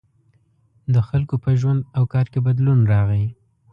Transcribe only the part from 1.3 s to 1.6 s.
په